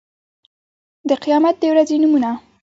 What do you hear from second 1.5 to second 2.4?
د ورځې نومونه